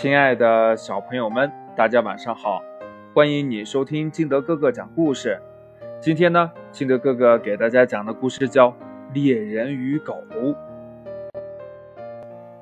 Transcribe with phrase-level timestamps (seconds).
[0.00, 2.62] 亲爱的小朋友们，大家晚上好！
[3.12, 5.42] 欢迎你收听金德哥哥讲故事。
[6.00, 8.68] 今天呢，金德哥哥给大家讲的故事叫
[9.12, 10.14] 《猎人与狗》。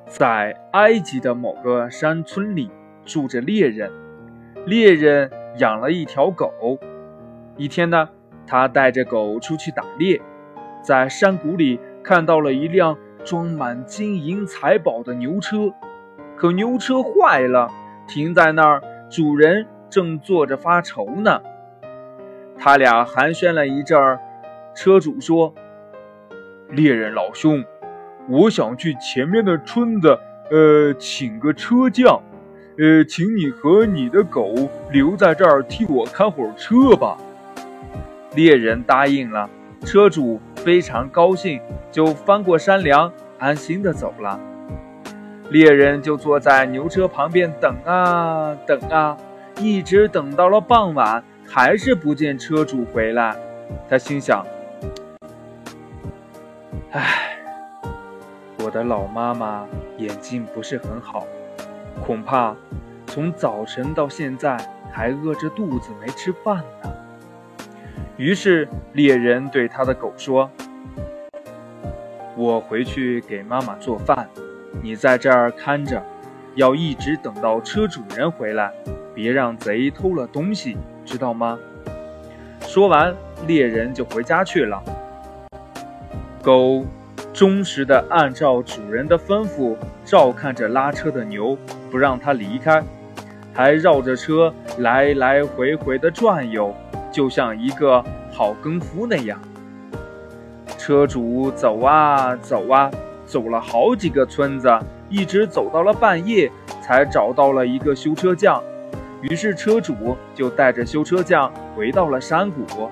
[0.07, 2.71] 在埃及的某个山村里，
[3.05, 3.91] 住着猎人。
[4.65, 5.29] 猎人
[5.59, 6.79] 养了一条狗。
[7.55, 8.09] 一天呢，
[8.47, 10.19] 他带着狗出去打猎，
[10.81, 15.71] 在山谷里看到了一辆装满金银财宝的牛车。
[16.37, 17.67] 可牛车坏了，
[18.07, 21.41] 停在那儿，主人正坐着发愁呢。
[22.55, 24.19] 他俩寒暄了一阵儿，
[24.75, 25.51] 车主说
[26.69, 27.65] ：“猎人老兄，
[28.29, 30.19] 我想去前面的村子，
[30.51, 32.21] 呃，请个车匠，
[32.77, 34.53] 呃，请你和你的狗
[34.91, 37.17] 留在这儿替我看会儿车吧。”
[38.35, 39.49] 猎人答应了，
[39.81, 41.59] 车主非常高兴，
[41.91, 44.39] 就翻过山梁，安心的走了。
[45.49, 49.15] 猎人就坐在牛车旁边等啊等啊，
[49.59, 53.35] 一直等到了傍晚，还是不见车主回来。
[53.89, 54.45] 他心想
[56.91, 57.37] ：“唉，
[58.63, 59.65] 我的老妈妈
[59.97, 61.25] 眼睛不是很好，
[62.05, 62.53] 恐怕
[63.05, 64.57] 从早晨到现在
[64.91, 66.93] 还饿着肚子没吃饭呢。”
[68.17, 70.49] 于是猎人对他的狗说
[72.35, 74.27] ：“我回去给妈妈做饭。”
[74.81, 76.01] 你在这儿看着，
[76.55, 78.71] 要一直等到车主人回来，
[79.13, 81.57] 别让贼偷了东西，知道吗？
[82.61, 83.15] 说完，
[83.45, 84.81] 猎人就回家去了。
[86.41, 86.85] 狗
[87.33, 89.75] 忠实地按照主人的吩咐
[90.05, 91.57] 照看着拉车的牛，
[91.91, 92.83] 不让它离开，
[93.53, 96.73] 还绕着车来来回回地转悠，
[97.11, 99.39] 就像一个好耕夫那样。
[100.77, 102.89] 车主走啊走啊。
[103.27, 104.73] 走了好几个村子，
[105.09, 106.49] 一直走到了半夜，
[106.81, 108.63] 才找到了一个修车匠。
[109.21, 112.89] 于是车主就带着修车匠回到了山谷。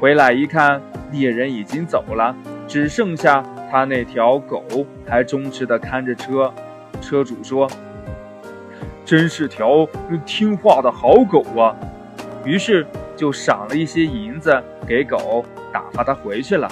[0.00, 0.80] 回来一看，
[1.12, 2.34] 猎人已经走了，
[2.66, 4.64] 只剩下他那条狗
[5.06, 6.52] 还忠实地看着车。
[7.00, 7.68] 车主说
[9.04, 9.86] ：“真是条
[10.24, 11.76] 听话的好狗啊！”
[12.44, 16.68] 于是就赏了一些银子给狗，打发它回去了。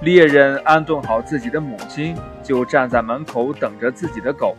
[0.00, 4.56] 猎人安顿好自己的母亲，就站在门口等着自己的狗。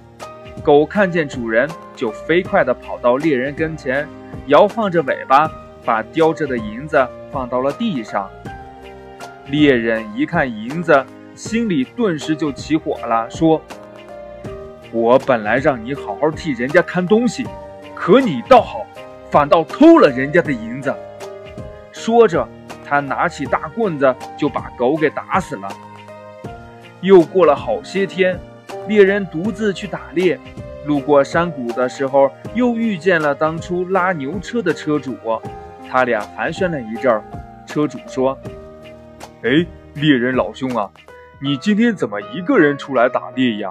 [0.61, 4.05] 狗看见主人，就飞快地跑到猎人跟前，
[4.47, 5.49] 摇晃着尾巴，
[5.85, 8.29] 把叼着的银子放到了地上。
[9.47, 11.05] 猎人一看银子，
[11.35, 13.61] 心里顿时就起火了，说
[14.91, 17.47] ：“我本来让你好好替人家看东西，
[17.95, 18.85] 可你倒好，
[19.31, 20.93] 反倒偷了人家的银子。”
[21.93, 22.45] 说着。
[22.89, 25.69] 他拿起大棍子就把狗给打死了。
[27.01, 28.39] 又过了好些天，
[28.87, 30.39] 猎人独自去打猎，
[30.87, 35.15] 路过山谷的时候，又遇见了当初拉牛车的车主。
[35.87, 37.23] 他俩寒暄了一阵儿，
[37.67, 38.35] 车主说
[39.43, 40.89] ：“哎，猎人老兄啊，
[41.39, 43.69] 你今天怎么一个人出来打猎呀？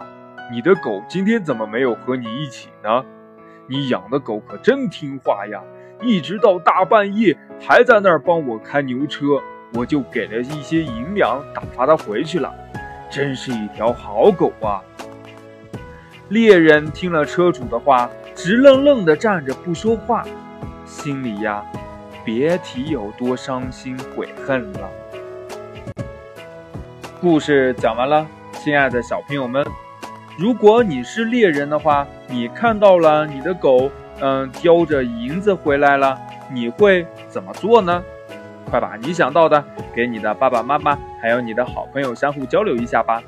[0.53, 3.05] 你的狗今天怎么没有和你一起呢？
[3.67, 5.61] 你养的狗可真听话呀！”
[6.01, 9.41] 一直到大半夜还在那儿帮我开牛车，
[9.75, 12.55] 我就给了一些银两，打发他回去了。
[13.11, 14.81] 真是一条好狗啊！
[16.29, 20.25] 猎人听了车主的话，直愣愣地站着不说话，
[20.85, 21.65] 心里呀，
[22.25, 24.91] 别提有多伤心悔恨了。
[27.21, 29.67] 故事讲完了，亲爱的小朋友们，
[30.39, 33.91] 如果你是猎人的话，你看到了你的狗。
[34.21, 36.19] 嗯，叼着银子回来了，
[36.53, 38.03] 你会怎么做呢？
[38.70, 39.64] 快把你想到的
[39.94, 43.22] 给你的爸爸妈妈，还有你的好朋友相互交流一下吧。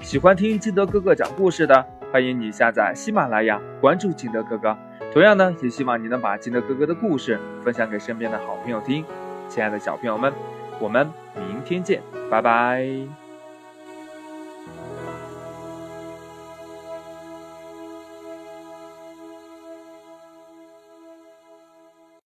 [0.00, 4.76] 喜欢听金德哥哥讲故事的，欢迎你下载喜马拉雅，关注金德哥哥。
[5.12, 9.04] 同样呢，也希望你能把金德哥哥的故事分享给身边的好朋友听。
[9.48, 10.32] 亲爱的小朋友们，
[10.80, 12.00] 我们明天见，
[12.30, 13.19] 拜拜。